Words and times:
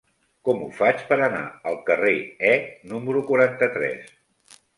Com 0.47 0.61
ho 0.61 0.69
faig 0.77 1.03
per 1.11 1.17
anar 1.25 1.41
al 1.73 1.77
carrer 1.89 2.15
E 2.53 2.55
número 2.95 3.23
quaranta-tres? 3.29 4.11